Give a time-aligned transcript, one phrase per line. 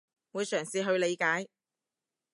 [0.31, 1.47] 會嘗試去理解